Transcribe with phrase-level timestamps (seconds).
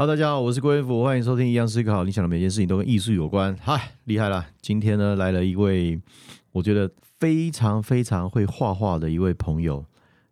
[0.00, 2.00] Hello，大家好，我是郭元福，欢迎收听《一样思考》。
[2.06, 4.46] 你想的每件事情都跟艺术有关，嗨，厉害了！
[4.62, 6.00] 今天呢，来了一位
[6.52, 9.84] 我觉得非常非常会画画的一位朋友，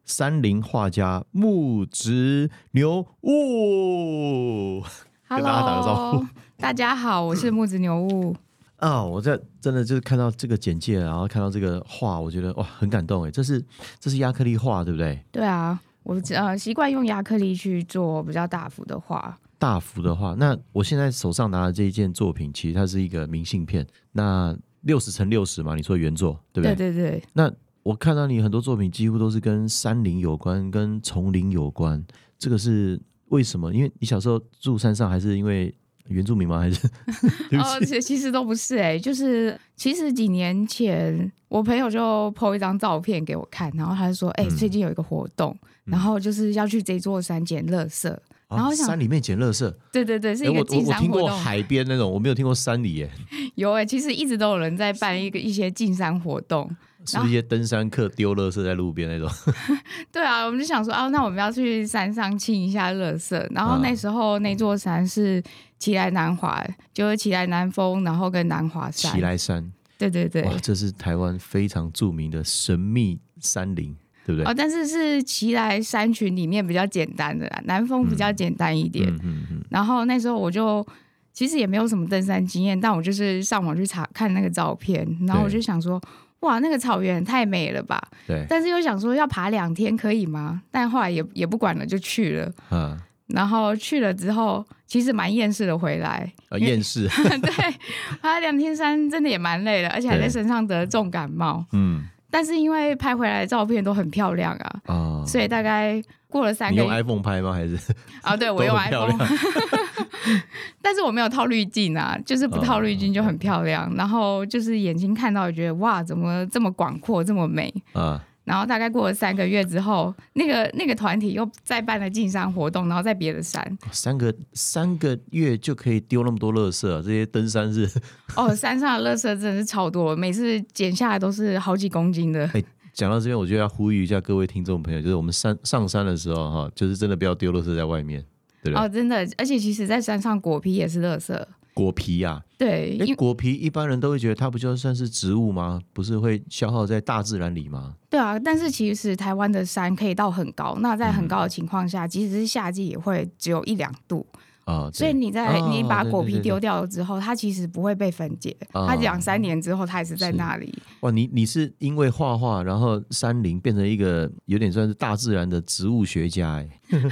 [0.06, 4.82] 山林画家木子牛雾。
[5.28, 8.34] 跟大家打个招呼大家好，我是木子牛物。
[8.76, 13.30] 啊、我在真的就是看到这个简介，然后看到这个画，我觉得哇，很感动哎！
[13.30, 13.62] 这是
[14.00, 15.22] 这是亚克力画，对不对？
[15.30, 19.38] 对啊，我呃习惯用亚克力去做比较大幅的画。
[19.58, 26.74] 大幅的话，那我现在手上拿的这一件作品，其实它是一个明信片，那六十乘六十嘛，你说原作对不对？
[26.76, 32.02] 对对对那我看到你很多作品几乎都是跟山林有关，跟丛林有关，
[32.38, 33.74] 这个是为什么？
[33.74, 35.74] 因为你小时候住山上，还是因为
[36.06, 36.60] 原住民吗？
[36.60, 36.86] 还是
[37.58, 37.86] 哦，起？
[37.86, 48.14] 其其实都不是哎、就是其实几年前我朋友就 po 一张照片给我看，然后他就说，哎、嗯最近有一个活动，然后就是要去这座山捡垃圾。
[48.48, 51.38] 然后啊想山里面捡垃圾，对对对，是哎，一个进山我听过活动。
[51.38, 53.10] 海边那种，我没有听过山里耶，
[53.56, 56.74] 有哎、其实一直都有人在办一个一些进山活动。
[57.06, 59.30] 是不是一些登山客丢垃圾在路边那种？
[60.12, 63.34] 对啊，我们就想说啊，那我们要去山上清一下垃圾。
[63.50, 65.42] 然后啊那时候那座山是
[65.78, 66.62] 奇来南华，
[66.92, 69.12] 就是奇来南峰，然后跟南华山。
[69.12, 70.42] 奇来山，对对对。
[70.42, 73.96] 哇，这是台湾非常著名的神秘山林，
[74.28, 74.44] 对不对？
[74.44, 79.08] 哦，但是是奇来山群里面比较简单的啦，南峰比较简单一点。
[79.08, 80.86] 嗯嗯嗯，然后那时候我就
[81.32, 85.98] 其实也没有什么登山经验，但我就是上网去查看那个照片，然后我就想说，
[86.40, 87.98] 哇，那个草原太美了吧！
[88.26, 90.60] 对，但是又想说要爬两天可以吗？
[90.70, 92.52] 但后来也也不管了，就去了。
[92.70, 92.98] 嗯
[93.28, 96.32] 然后去了之后，其实蛮厌世的回来。
[96.48, 97.06] 啊，厌世，
[97.42, 97.74] 对，
[98.22, 101.62] 爬两天山真的也蛮累的，而且还在对身上得重感冒。
[101.72, 107.52] 嗯但是因为拍回来的照片都很漂亮啊，啊，所以大概过了三你用个月 iPhone 拍吗？
[107.52, 107.78] 还是
[108.22, 109.16] 啊，对 我用 iPhone，
[110.82, 113.92] 但是我没有套滤镜啊，就是不套滤镜就很漂亮。
[113.96, 117.72] 然后就是眼睛看到也觉得哇，怎么这么广阔，这么美。
[117.92, 118.22] 啊？
[118.48, 123.78] 然后大概过了三个月之后，那个那个团体又再办了进山活动，然后在别的山。
[123.92, 127.86] 三个三个月就可以丢那么多垃圾、啊，这些登山是
[128.34, 132.50] 哦，山上的垃圾真的是超多，每次捡下来都是好几公斤的。
[132.94, 138.24] 讲到这边，我就要呼吁一下各位听众朋友，就是我们山上山的时候哈，就是真的不要丢垃圾在外面，
[138.62, 138.82] 对不对？
[138.82, 141.38] 哦，真的，而且其实，在山上果皮也是垃圾。
[141.78, 145.80] 果皮啊，对，因果皮一般人都会觉得它不就算是植物吗？
[145.92, 147.94] 不是会消耗在大自然里吗？
[148.10, 154.26] 对啊，但是其实台湾的山可以到很高，那在很高的情况下，即使是夏季也会只有一两度，
[154.68, 160.70] 啊，所以你在、哦你把果皮丢掉了之后，它其实不会被分解，哦它两三年之后它还是在那里。
[161.00, 166.62] 哇，你你是因为画画，然后山林变成一个有点算是大自然的植物学家，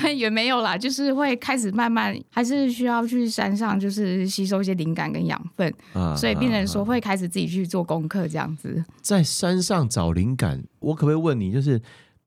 [0.03, 8.85] 哎， 也没有啦，就是会开始慢慢还是需要去山上，就是吸收一些灵感跟养分，啊，所以变成啊说会开始自己去做功课这样子。
[9.01, 11.81] 在山上找灵感，我可不可以问你，就是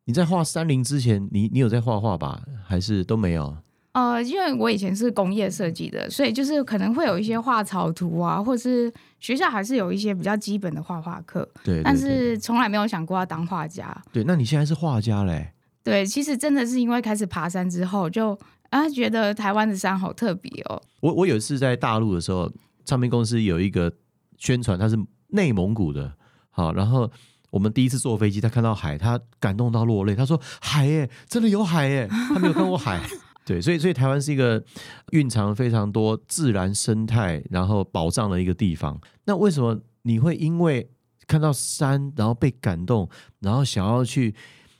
[0.05, 2.41] 你在画山林之前，你你有在画画吧？
[2.65, 3.55] 还是都没有？
[3.91, 13.99] 呃，因为我以前是工业设计的，所以就是可能会有一些画草图啊，或是学校还是有一些比较基本的画画课，对对但是从来没有想过要当画家。
[14.13, 15.53] 对，那你现在是画家嘞？
[15.83, 18.37] 对，其实真的是因为开始爬山之后，就
[18.69, 20.79] 啊觉得台湾的山好特别哦。
[20.99, 22.51] 我我有一次在大陆的时候，
[22.85, 23.91] 唱片公司有一个
[24.37, 24.95] 宣传，它是
[25.29, 26.13] 内蒙古的，
[26.51, 27.09] 好，然后
[27.49, 33.01] 我们第一次坐飞机，他看到海，他感动到落泪，他说：“海耶，真的有海耶！”他没有看过海。
[33.49, 34.63] 对，所以所以台湾是一个
[35.09, 38.95] 蕴藏非常多自然生态，然后宝藏的一个地方。
[39.25, 40.87] 那为什么你会因为
[41.25, 44.35] 看到山，然后被感动，然后想要去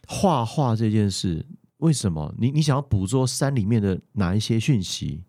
[0.07, 1.44] 画画这件事？
[1.78, 2.31] 为什么？
[2.38, 5.24] 你你想要捕捉山里面的哪一些讯息？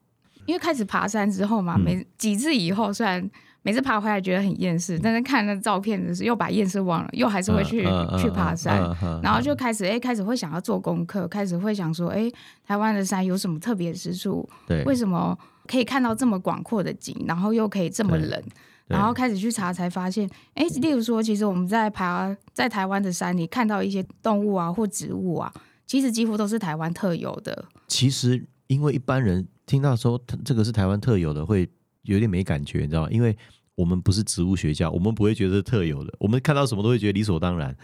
[0.45, 3.31] 因为开始爬山之后嘛，嗯每几次以后，虽然
[3.63, 8.81] 每次爬回来觉得很厌世，但是看那照片的时候又把厌世忘了，又还是会去、嗯嗯去爬山。
[9.23, 12.31] 然后就开始哎，开始会想要做功课，开始会想说，哎，
[12.65, 14.49] 台湾的山有什么特别之处？
[14.67, 18.43] 对，为什么可以看到这么广阔的景，然后又可以这么冷？
[18.87, 25.53] 然后开始去查，才发现，哎，例如说，其实我们在爬在台湾的山里看到一些动物啊或植物啊，
[25.87, 27.67] 其实几乎都是台湾特有的。
[27.87, 31.71] 其实因为一般人听到说它这个是台湾特有的，会
[32.15, 33.09] 有点没感觉，你知道吗？
[33.11, 33.37] 因为
[33.75, 37.77] 我们不是植物学家，我们不会觉得是特有的，我们看到什么都会觉得理所当然。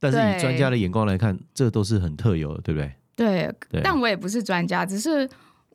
[0.00, 2.92] 但是以对专家的眼光来看，这都是很特有的，对不对？
[3.14, 5.28] 对，对但我也不是专家，只是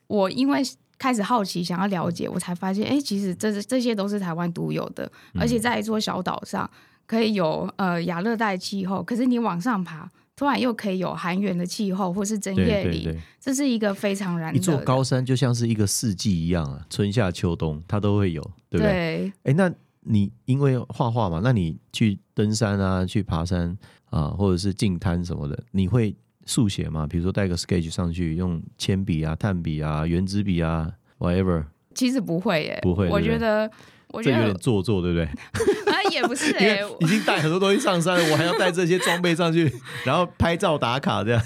[0.06, 0.60] 我因为
[0.98, 6.68] 开始好奇，想要了解，我才发现，哎，其实这是这些都是台湾独有的，嗯而且在一座小岛上
[7.06, 14.58] 可以有呃亚热带气候，可是你往上爬，突然又可以有寒源的气候，或是针叶林，对对对，这是一个非常难一。
[14.60, 18.40] 座高山就像是一个四季一样啊，春夏秋冬它都会有，
[18.70, 19.32] 对不对？
[19.42, 19.68] 哎，那
[20.02, 23.76] 你因为画画嘛，那你去登山啊，去爬山
[24.10, 26.14] 啊，或者是进滩什么的，你会
[26.46, 27.04] 速写吗？
[27.04, 30.88] 比如说带个 sketch 上去，用铅笔啊、炭笔啊、圆珠笔啊
[31.18, 31.64] ，whatever，
[31.96, 33.68] 其实不会耶，不会我觉得，
[34.12, 35.28] 我觉得有点做作，对不对？
[36.08, 39.72] 啊也不是因哎为，已经带很多东西上山了，我还要带这些装备上去，
[40.04, 41.42] 然后拍照打卡这样。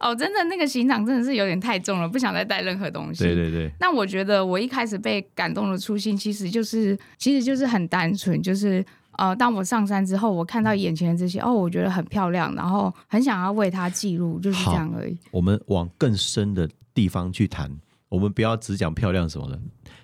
[0.00, 3.24] 哦，真的那个行囊真的是有点太重了，不想再带任何东西。
[3.24, 8.82] 对对对，那我觉得我一开始被感动的初心，其实就是其实就是很单纯，就是
[9.18, 15.14] 呃，当我上山之后，我看到眼前的这些，哦，我觉得很漂亮，然后很想要为它记录，就是这样而已。
[15.30, 17.70] 我们往更深的地方去谈，
[18.08, 19.60] 我们不要只讲漂亮什么的。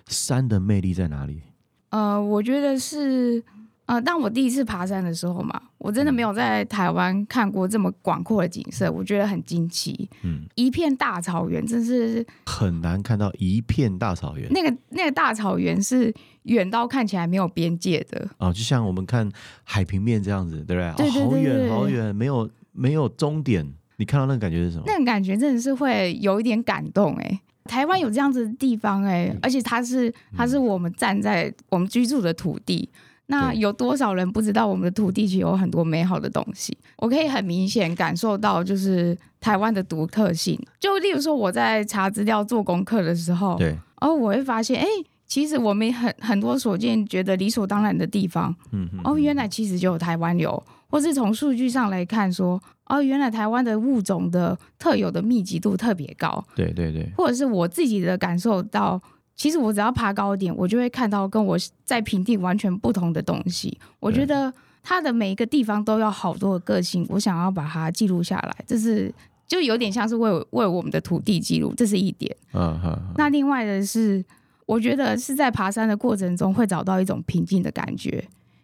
[0.07, 1.41] 山的魅力在哪里？
[1.89, 3.43] 呃，我觉得是
[3.85, 10.09] 呃，当我第一次爬山的时候嘛，我真的没有在台湾看过这么广阔的景色，我觉得很惊奇。
[10.23, 16.13] 嗯，一片大草原，真是很难看到一片大草原那个那个大草原是
[16.43, 18.25] 远到看起来没有边界的。
[18.37, 19.29] 哦、就像我们看
[19.65, 21.09] 海平面这样子，对不对？
[21.09, 23.69] 对对哦、好远好远，没有没有终点。
[23.97, 24.83] 你看到那个感觉是什么？
[24.87, 32.89] 那个感觉真的是会有一点感动哎、台湾有这样子的地方哎、而且它是它是我们站在我们居住的土地。
[33.27, 36.77] 那有多少人不知道我们的土地其实有很多美好的东西？
[36.97, 40.59] 我可以很明显感受到，就是台湾的独特性。
[40.79, 44.85] 就例如说，我在查资料做功课的时候，对，哦，我会发现，哎、
[45.25, 59.01] 其实我们很很多所见觉得理所当然的地方，嗯哼，哦，原来其实就有台湾有，或是从数据上来看说，哦，原来台湾的物种的特有的密集度特别高，对对对，或者是我自己的感受到，
[59.35, 63.77] 其实我只要爬高一点，我就会看到跟我在平地完全不同的东西。
[63.99, 69.13] 我觉得它的每一个地方都有好多的个性，我想要把它记录下来，这是
[69.47, 72.35] 就有点像是为为我们的土地记录，这是一点。
[72.53, 74.23] 嗯哼，那另外的是，
[74.65, 78.23] 我觉得是在爬山的过程中会找到一种平静的感觉。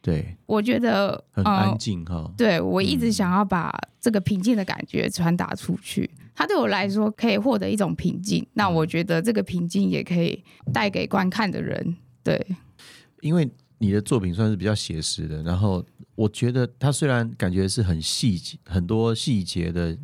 [0.09, 2.31] 对，我觉得很呃安静哈。
[2.35, 3.71] 对我一嗯直想要把
[4.01, 8.45] 这个平静的感觉传达出去，它对我来说可以获得一种平静。
[8.53, 12.43] 那我觉得这个平静也可以带给观看的人，对，
[13.21, 13.47] 因为
[13.77, 15.85] 你的作品算是比较写实的，然后
[16.15, 19.95] 我觉得它虽然感觉是很细节、很多细节的，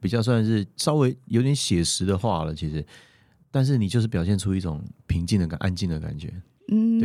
[0.00, 2.84] 比较算是稍微有点写实的话了，其实，
[3.50, 6.32] 但是你就是表现出一种平静的感、安静的感觉。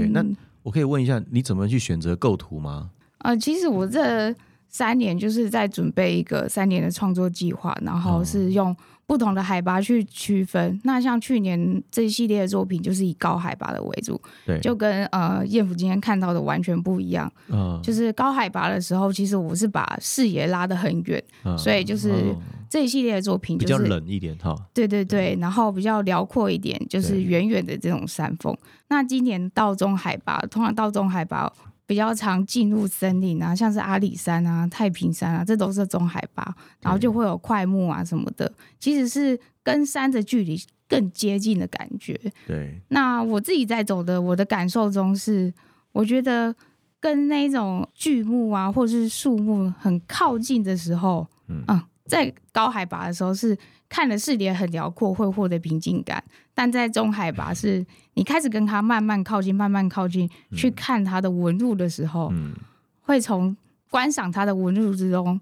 [0.06, 0.26] 嗯，对那
[0.64, 2.92] 我可以问一下，你怎么去选择构图吗？
[3.20, 4.34] 呃，其实我这
[4.70, 8.76] 三年就是在准备一个三年的创作计划，然后是用
[9.06, 10.80] 不同的海拔去区分。
[10.84, 17.32] 那像去年这一系列的作品，就是以高海拔的为主，对，就跟呃燕福今天看到的完全不一样。
[17.48, 22.36] 嗯，就是高海拔的时候，其实我是把视野拉得很远，嗯所以就是嗯
[22.70, 24.54] 这一系列的作品比较就是冷一点哈。
[24.74, 28.56] 对对对，然后比较辽阔一点，就是远远的这种山峰。
[28.90, 31.52] 那今年到中海拔，通常到中海拔
[31.88, 42.20] 比较常进入森林啊，像是阿里山啊、太平山啊，这都是中海拔，然后就会有快木啊什么的，其实是跟山的距离更接近的感觉。
[42.46, 45.52] 对，那我自己在走的，我的感受中是，
[45.94, 46.54] 我觉得
[47.00, 51.64] 跟那种巨木啊，或者是树木很靠近的时候，嗯。
[51.70, 53.58] 嗯，在高海拔的时候是
[53.90, 56.20] 看的视野很辽阔，会获得平静感；
[56.54, 62.54] 但在中海拔是你开始跟它慢慢靠近，慢慢靠近，去看它的纹路的时候，嗯，
[63.02, 63.56] 会从
[63.90, 65.40] 观赏它的纹路之中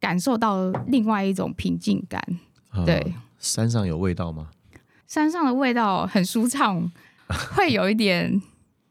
[0.00, 2.20] 感受到另外一种平静感。
[2.70, 4.50] 啊对，山上有味道吗？
[5.06, 6.90] 山上的味道很舒畅，
[7.54, 8.42] 会有一点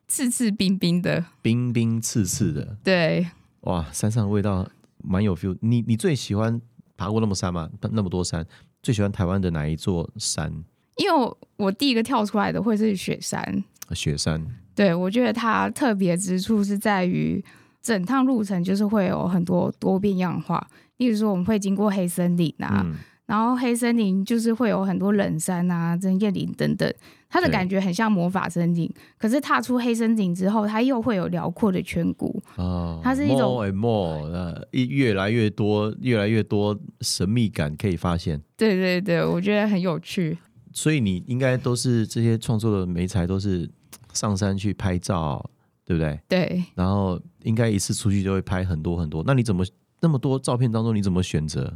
[0.08, 1.26] 刺刺冰冰的。
[1.42, 3.28] 冰冰刺刺的，对，
[3.62, 4.66] 哇，山上的味道
[5.04, 5.58] 蛮有 feel。
[5.60, 6.62] 你你最喜欢
[6.98, 7.70] 爬过那么山吗？
[7.92, 8.46] 那么多山，
[8.82, 10.52] 最喜欢台湾的哪一座山？
[10.98, 13.64] 因为我我第一个跳出来的会是雪山。
[13.92, 14.46] 雪山。
[14.76, 17.44] 对我觉得它特别之处是在于
[17.82, 20.66] 整趟路程就是会有很多多变样化，
[20.98, 22.96] 例如说我们会经过黑森林啊，嗯，
[23.34, 26.94] 然后黑森林就是会有很多冷杉啊、针叶林等等，
[27.28, 28.88] 它的感觉很像魔法森林。
[29.18, 32.40] 可是踏出黑森林之后，它又会有辽阔的颧谷。
[32.58, 38.40] 哦，它是一种 more and more，呃，一越来越多，越来越多神秘感可以发现。
[38.56, 40.38] 对对对，我觉得很有趣。
[40.72, 43.68] 所以你应该都是这些创作的媒材都是
[44.14, 45.44] 上山去拍照，
[45.84, 46.20] 对不对？
[46.30, 49.24] 对，然后应该一次出去就会拍很多很多。
[49.26, 49.66] 那你怎么
[50.02, 51.76] 那么多照片当中，你怎么选择？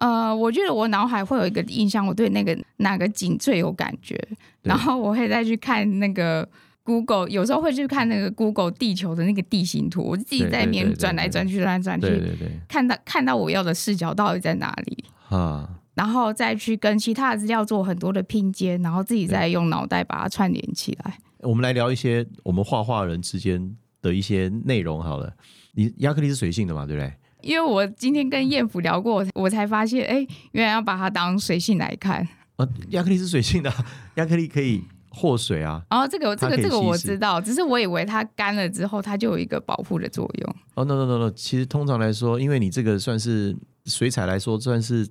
[0.00, 4.20] 呃，我觉得我脑海会有一个印象，我对那个哪个景最有感觉，
[4.62, 6.46] 然后我会再去看那个
[6.82, 21.18] Google，有时候会去看那个 Google 地球的那个地形图，我自己在里面转来转去，转来转去，对对对，看到看到我要的视角到底在哪里，啊，然后再去跟其他的资料做很多的拼接，然后自己再用脑袋把它串联起来。
[21.38, 25.32] 我们来聊一些我们画画人之间的一些内容好了。
[25.72, 27.12] 你亚克力是水性的嘛，对不对？
[27.44, 32.26] 因为我今天跟燕福聊过，我才发现，哎，原来要把它当水性来看。
[32.56, 33.86] 啊，亚克力是水性的啊，
[34.16, 35.82] 亚克力可以和水啊。
[35.90, 40.56] 然后这个这个这个我知道，只是我以为它干了之后，它就有一个保护的作用。
[40.74, 45.06] 哦，no no no no，其实通常来说，因为你这个算是水彩来说，算是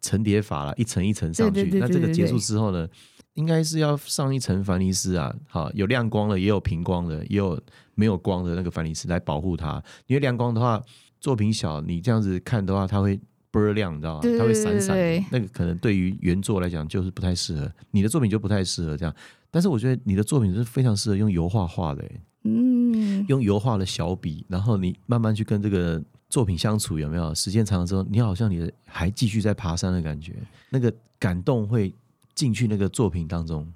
[0.00, 1.64] 层叠法了，一层一层上去。
[1.80, 2.88] 那这个结束之后呢，
[3.34, 7.60] 应该是要上一层凡尼斯啊，好，有亮光的，也有平光的，也有
[7.96, 9.82] 没有光的那个凡尼斯来保护它。
[10.06, 10.80] 因为亮光的话，
[11.24, 13.18] 作品小，你这样子看的话，它会
[13.50, 14.20] 倍儿亮，你知道吗？
[14.20, 14.94] 对对它会闪闪
[15.32, 19.14] 那个可能对于原作来讲就是不太适合，你的作品就不太适合这样。
[19.50, 27.34] 但是我觉得你的作品是非常适合用油画画的、欸，嗯，用油画的小笔，然后你慢慢去跟这个作品相处，有没有？
[27.34, 30.34] 时间长了之后，你好像你的还继续在爬山的感觉，
[30.68, 31.90] 那个感动会
[32.34, 33.66] 进去那个作品当中。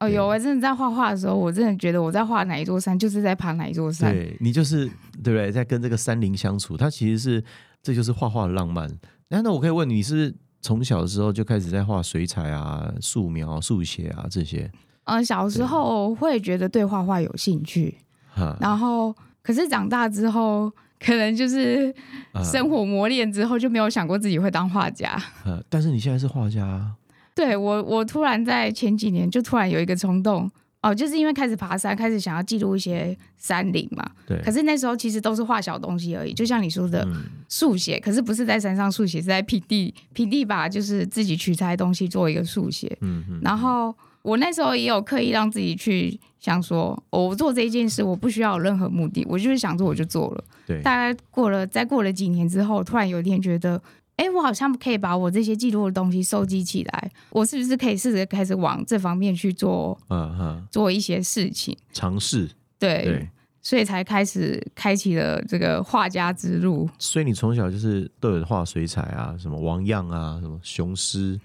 [0.00, 4.12] 哦，有我真的在画画的时候，我真的觉得我在画哪一座山，就是在爬哪一座山。
[4.12, 4.86] 对你就是
[5.22, 5.50] 对不对？
[5.50, 7.42] 在跟这个山林相处，它其实是
[7.82, 8.90] 这就是画画的浪漫。
[9.28, 14.70] 那那我可以问你，是从小的时候就开始在画水彩啊、素描、速写啊这些？
[15.04, 17.96] 嗯、小时候会觉得对画画有兴趣，
[18.34, 21.94] 哈，然后可是长大之后，可能就是
[22.32, 25.10] 啊生活磨练之后，就没有想过自己会当画家。
[25.44, 26.90] 啊但是你现在是画家啊，
[27.36, 30.50] 对我，我突然在前几年就突然有一个冲动，
[30.80, 34.10] 哦，就是因为开始爬山，开始想要记录一些山林嘛。
[34.26, 42.96] 对，可是那时候其实都是画小东西而已，就像你说的嗯速写，可是不是在山上速写，是在平地平地把就是自己取材东西做一个速写。
[43.02, 50.44] 嗯嗯，然后我那时候也有刻意让自己去想说，哦我做这一件事我不需要有任何目的，我就是想做我就做了。
[50.66, 53.80] 对，大概过了再过了几年之后，突然有一天觉得，
[54.16, 61.76] 哎，我好像可以把我这些记录的东西收集起来，我是不是可以试着开始往这方面去做嗯哼，做一些事情？
[61.92, 63.28] 尝试对，对。
[63.60, 66.88] 所以才开始开启了这个画家之路。
[67.00, 71.36] 所以你从小就是都有画水彩啊，什么王样啊，什么雄狮，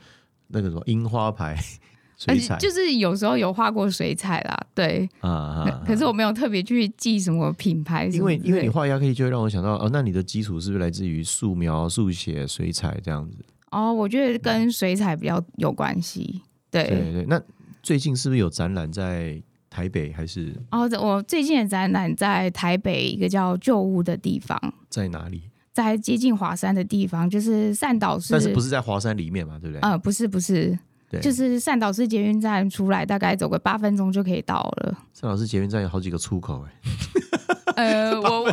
[0.47, 1.57] 那个什么樱花牌
[2.25, 13.37] 水彩就是有时候有画过水彩啦，对，啊啊啊可是我没有特别去记什么品牌什因为因为你画亚克力就会让我想到哦，那你的基础是不是来自于素描、速写、水彩这样子？
[13.71, 16.41] 哦，我觉得跟水彩比较有关系。
[16.69, 17.25] 对，对对。
[17.25, 17.41] 那
[17.81, 24.59] 最近是不是有展览在台北还是哦，我最近的展览在台北一个叫旧屋的地方，
[24.89, 25.43] 在哪里？
[25.73, 28.33] 在接近华山的地方，就是善导寺。
[28.33, 29.57] 但是不是在华山里面嘛？
[29.57, 29.79] 对不对？
[29.79, 30.79] 呃，不是不是，对，
[31.19, 34.97] 就是善导寺捷运站出来，大概走个八分钟就可以到了。
[35.13, 36.71] 善导寺捷运站有好几个出口哎、
[38.11, 38.47] 呃， 我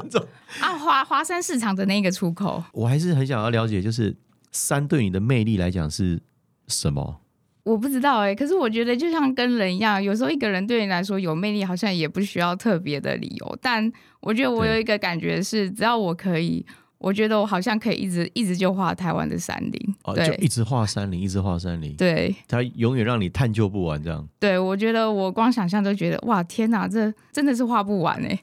[0.61, 4.17] 啊华华山市场的那个出口，我还是很想要了解，就是
[4.51, 6.21] 山对你的魅力来讲是
[6.67, 7.21] 什么？
[7.65, 13.59] 我不知道哎、可是我觉得就像跟人一样，有时候一个人对你来说有魅力，好像也不需要特别的理由。
[13.61, 16.65] 但我觉得我有一个感觉是，只要我可以，
[16.99, 19.95] 我觉得我好像可以一直一直就画台湾的山林。
[20.05, 24.29] 哦，就对一直画山林，一直画山林，对它永远让你探究不完这样。
[24.41, 28.39] 对，我觉得我光想象都觉得哇天哪，这真的是画不完哎、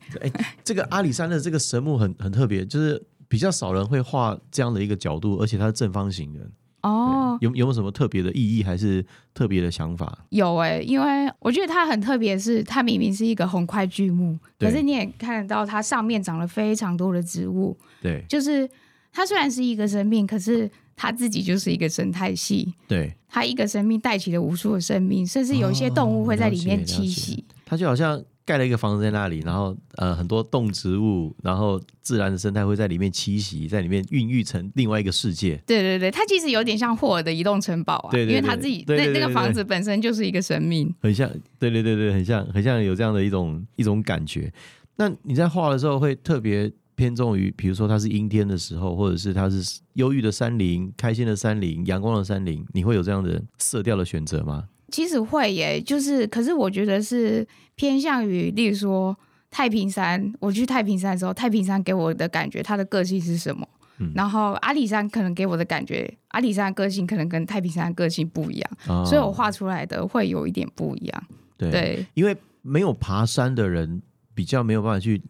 [0.64, 6.40] 这个阿里山的这个神木很很特别，就是比较少人会画这样的一个角度，而且它是正方形的。
[6.86, 10.20] 哦，有有没有什么特别的意义，还是特别的想法？
[10.30, 18.70] 有哎、因为我觉得它很特别，是它明明是一个红块巨木，可是你也看得到它上面长了非常多的植物，对就是
[19.12, 22.72] 它虽然是一个生命，可是它自己就是一个生态系。
[22.88, 27.44] 对，它一个生命带起了无数的生命，甚至有一些动物会在里面栖息。
[27.66, 35.56] 它就好像盖了一个房子在那里，然后呃很多动植物，然后自然的生态会在里面栖息，在里面孕育成另外一个世界。
[35.66, 40.94] 对对对，它其实有点像霍尔的移动城堡啊，对对对因为它自己那那个房子本身就是一个生命。
[41.02, 44.54] 很像，对对对对，很像，很像有这样的一种一种感觉。
[44.98, 54.66] 那你在画的时候会特别偏重于，比如说它是阴天的时候，或者是它是忧郁的山林、开心的山林、阳光的山林，你会有这样的色调的选择吗？
[54.92, 59.18] 其实会耶，就是可是我觉得是偏向于，例如说
[59.50, 63.68] 太平山，我去太平山的时候，太平山给我的感觉，它的个性是什么？
[63.98, 71.24] 嗯然后阿里山可能给我的感觉，阿里山的个性可能跟太平山的个性不一样，哦所以我画出来的会有一点不一样。
[71.58, 74.02] 对，对，因为没有爬山的人
[74.34, 75.22] 比较没有办法去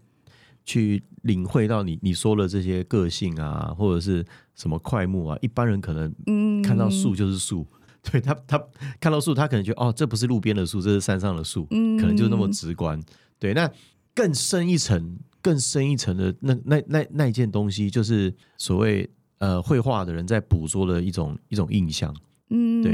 [0.66, 7.68] 去领会到你你说的这些个性啊，或者是什么快木啊，一般人可能嗯，看到树就是树，
[8.12, 8.64] 对他他
[9.00, 13.02] 看到树，他可能觉得哦，这不是路边的树，这是山上的树，嗯可能就那么直观。
[13.40, 13.70] 对，那
[14.14, 19.10] 更深一层、更深一层的那那那那一件东西，就是所谓
[19.40, 22.16] 呃绘画的人在捕捉的一种一种印象，
[22.50, 22.94] 嗯，对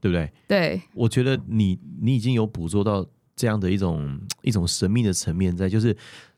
[0.00, 0.32] 对不对？
[0.48, 3.06] 对，我觉得你你已经有捕捉到
[3.36, 5.94] 这样的一种一种神秘的层面在，就是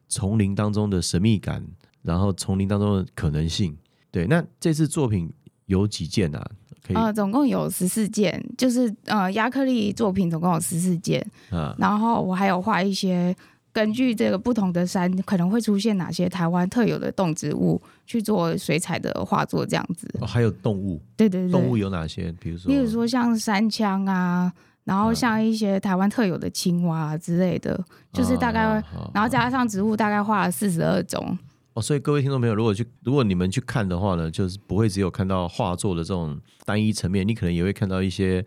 [0.08, 1.64] 丛林当中的神秘感，
[2.02, 3.76] 然后丛林当中的可能性。
[4.10, 5.30] 对，那这次作品
[5.66, 6.50] 有几件啊？
[6.86, 6.96] 可以。
[6.96, 11.74] 呃，总共有十四件，就是呃亚克力作品总共有十四件，嗯。
[11.78, 13.34] 然后我还有画一些
[13.72, 20.08] 根据这个不同的山可能会出现哪些台湾特有的动植物去做水彩的画作，这样子。
[20.20, 22.32] 哦还有动物，对对对，动物有哪些？
[22.40, 24.52] 比如说，例如说像山枪啊，
[24.84, 25.14] 然后嗯。
[25.14, 27.78] 像一些台湾特有的青蛙啊之类的，
[28.12, 31.36] 就是大概，啊然后加上植物，大概画了四十二种。
[31.76, 38.42] 哦，所以各位听众朋友，如果去如果你们去看的话呢，就是不会只有看到画作的这种单一层面，你可能也会看到一些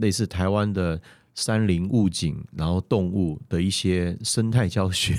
[0.00, 1.00] 类似台湾的
[1.36, 5.14] 山林物景，然后动物的一些生态教学。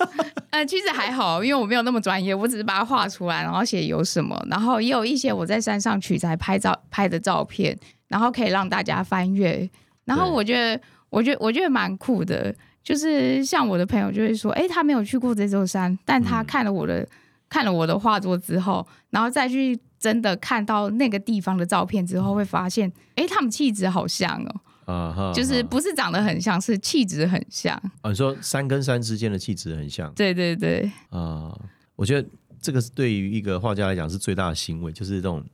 [0.52, 7.74] 呃，其实还好，因为我没有那么专业，我只是把它画出来，然后写有什么，然后也有一些我在山上取材拍照拍的照片，
[8.08, 9.66] 然后可以让大家翻阅。
[10.04, 10.78] 然后我觉得，
[11.08, 17.06] 我觉得，我觉得蛮酷的，就是像我的朋友就会说，哎，他没有去过这座山，但他嗯看了我的、
[17.48, 24.42] 看了我的画作之后，然后再去真的看到那个地方的照片之后，会发现，哎，他们气质好像
[24.86, 27.76] 哦，啊哈，就是不是长得很像，是气质很像。
[28.00, 31.54] 啊，你说山跟山之间的气质很像对对对，啊，
[31.96, 32.28] 我觉得
[32.60, 35.44] 这个是对于一个画家来讲是最大的欣慰，就是这种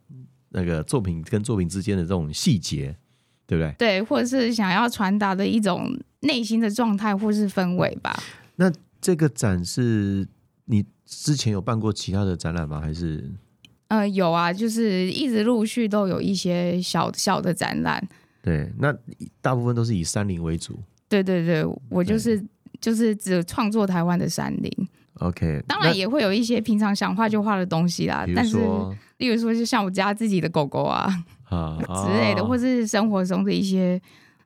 [0.50, 2.96] 那个作品跟作品之间的这种细节，
[3.46, 3.74] 对不对？
[3.78, 8.20] 对，或者是想要传达的一种内心的状态或是氛围吧。
[8.56, 10.26] 那这个展是
[10.64, 12.80] 你之前有办过其他的展览吗？
[12.80, 13.30] 还是
[13.88, 18.04] 呃，有啊，就是一直陆续都有一些小小的展览。
[18.42, 18.72] 对？
[18.78, 18.92] 那
[19.40, 20.78] 大部分都是以山林为主。
[21.08, 22.44] 对对对，我就是
[22.80, 24.88] 就是只创作台湾的山林，
[25.20, 28.58] OK，当然也会有一些平常想画就画的东西啦但是，
[29.18, 31.06] 例如说，就像我家自己的狗狗啊
[31.48, 34.00] 啊 之类的，哦或是生活中的一些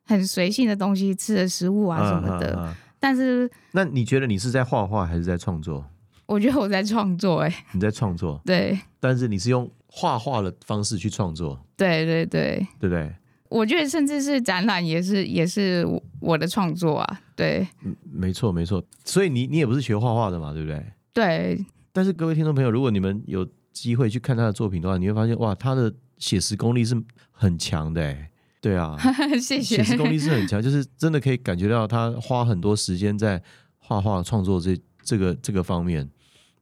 [0.06, 2.56] 很随性的东西，吃的食物啊什么的。
[2.56, 5.84] 啊啊啊但是，那你觉得你是在画画还是在创作？
[6.26, 12.64] 我觉得我在创作、哎，你在创作，对但是你是用画画的方式去创作，对对对。
[12.78, 13.12] 对不对？
[13.50, 17.66] 我觉得甚至是展览也是也是我我的创作啊，对
[18.10, 18.82] 没错，没错。
[19.04, 20.82] 所以你你也不是学画画的嘛，对不对？
[21.12, 26.96] 对，但是各位听众朋友，如果你们有机会去看他的作品的话，你会发现哇，他的写实功力是
[27.32, 28.30] 很强的哎。
[28.60, 28.96] 对啊，
[29.40, 29.82] 谢谢写。
[29.82, 33.42] 实功力是很强，就是真的可以感觉到他花很多时间在
[33.78, 36.08] 画画创作这这个这个方面，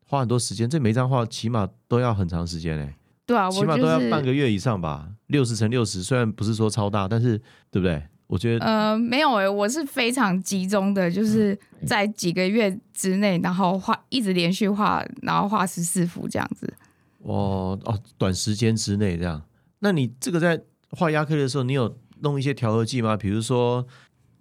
[0.06, 0.70] 花很多时间。
[0.70, 2.96] 这每一张画起码都要很长时间哎，
[3.28, 5.06] 对啊，起码都要半个月以上吧。
[5.26, 7.36] 六十乘六十，虽然不是说超大，但是
[7.70, 8.02] 对不对？
[8.26, 16.72] 我觉得呃没有诶、我是非常集中的，就是在几个月之内，然后画一直连续画，然后画十四幅这样子。
[17.18, 19.42] 哦哦，短时间之内这样。
[19.80, 20.58] 那你这个在
[20.92, 23.14] 画亚克力的时候，你有弄一些调和剂吗？
[23.14, 23.86] 比如说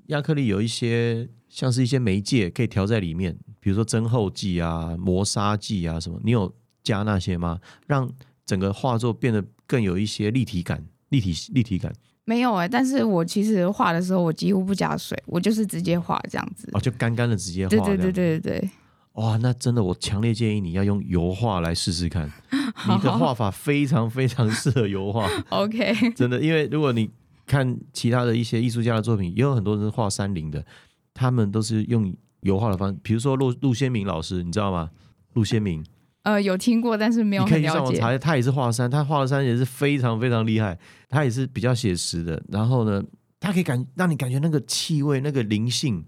[0.07, 7.59] 亚克力有一些像是一些媒介可以调在里面，比如说增厚剂啊、磨砂剂啊什么，你有加那些吗？
[7.85, 8.09] 让
[8.47, 11.93] 整个画作变得更有一些立体感、立体立体感
[12.25, 16.67] 没有诶、但是我其实画的时候，我几乎不加水，我就是直接画这样子。
[16.73, 17.69] 哦，就干干的直接画。
[17.69, 18.11] 对对对。
[18.11, 18.69] 对对对，
[19.13, 22.29] 哇，那真的，我强烈建议你要用油画来试试看，
[22.89, 25.29] 你的画法非常非常适合油画。
[25.49, 27.09] OK，真的，因为如果你
[27.45, 30.65] 看其他的一些艺术家的作品，也有很多人是画山林的，
[31.13, 34.91] 他们都是用油画的方，比如说陆陆先明老师，你知道吗？
[35.33, 35.81] 陆先明，
[36.27, 37.63] 呃，有听过，但是没有你可以。
[37.63, 42.43] 上网查，他也是画山，他画的山也是非常非常厉害，他也是比较写实的。
[42.49, 43.01] 然后呢，
[43.39, 46.05] 他可以感让你感觉那个气味、那个灵性，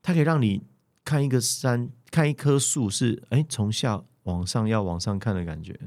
[0.00, 0.62] 它可以让你
[1.04, 5.78] 看一个山、看一棵树是哎从下往上要往上看的感觉，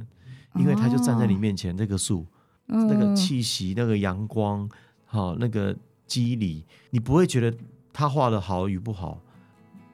[0.56, 2.28] 因为他就站在你面前，这个树。
[2.68, 4.70] 那个嗯气息、那个阳光，
[5.06, 7.52] 好、那个肌理，你不会觉得
[7.92, 9.22] 他画的好与不好，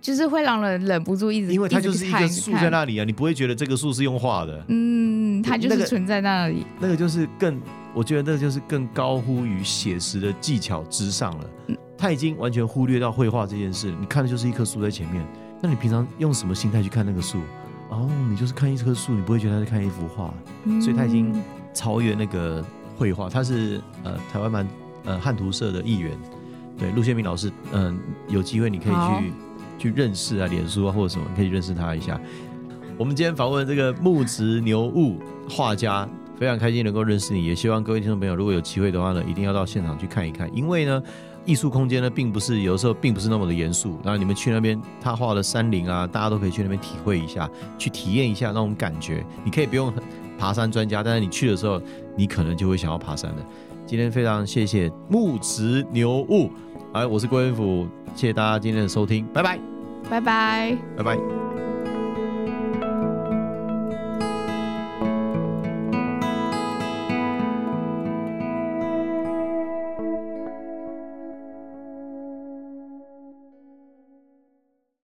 [0.01, 2.69] 就是会让人忍不住一直，因为它就是一看个树在。
[2.69, 6.65] 那里啊，你不会觉得这个树是用画的，嗯，它就是存在那里。
[6.79, 7.59] 那个就是更，
[7.93, 11.45] 我觉得那个就是更高乎于写实的技巧之上了。
[11.97, 15.25] 他已经完全忽略到绘画这件事，你看的就是一棵树在前面，
[15.61, 17.39] 那你平常用什么心态去看那个树？
[17.89, 20.33] 哦，你就是看一棵树，你不会觉得他在看一幅画。
[20.79, 22.63] 所以他已经嗯超越那个
[22.97, 24.67] 绘画，他是呃台湾蛮
[25.03, 26.17] 呃汉图社的一员，
[26.77, 29.33] 对陆宪明老师，嗯、有机会你可以去
[29.79, 32.21] 去认识啊，脸书啊或者什么，你可以认识他一下。
[32.97, 35.17] 我们今天访问这个木植牛物
[35.49, 41.01] 画家非常开心能够认识你，也希望各位听众朋友如果有机会的话呢，一定要到现场去看一看，因为呢。
[41.45, 43.97] 艺术空间呢，并不是有时候并不是那么的严肃。
[44.03, 49.25] 然后你们去那边，他画的山林啊，大家都可以去那边体会一下，去体验一下那种感觉。
[49.43, 49.91] 你可以不用
[50.37, 51.81] 爬山专家，但是你去的时候，
[52.15, 53.43] 你可能就会想要爬山的。
[53.87, 56.51] 今天非常谢谢木植牛物，
[56.93, 59.59] 哎，我是郭元甫，谢谢大家今天的收听，拜拜，
[60.09, 61.38] 拜拜，拜拜。